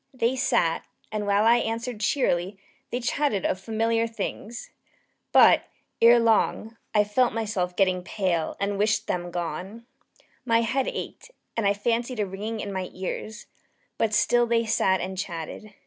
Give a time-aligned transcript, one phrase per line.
[0.15, 2.57] They sat, and while I answered cheerily,
[2.89, 4.71] they chatted of familiar things.
[5.31, 5.65] But,
[6.01, 9.85] ere long, I felt myself getting pale and wished them gone.
[10.43, 13.45] My head ached, and I fancied a ringing in my ears:
[13.99, 15.75] but still they sat and still chatted.